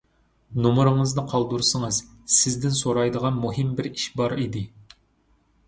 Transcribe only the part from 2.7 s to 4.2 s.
سورايدىغان مۇھىم بىر ئىش